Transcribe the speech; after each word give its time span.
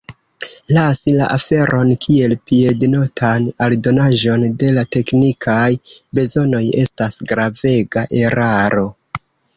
Lasi 0.75 1.11
la 1.17 1.25
aferon 1.33 1.91
kiel 2.05 2.33
piednotan 2.51 3.45
aldonaĵon 3.67 4.47
de 4.63 4.71
la 4.79 4.87
teknikaj 4.97 5.69
bezonoj 6.21 6.63
estas 6.87 7.21
gravega 7.33 8.09
eraro. 8.25 8.89